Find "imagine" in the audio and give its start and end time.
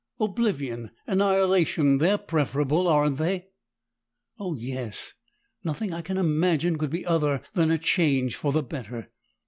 6.17-6.79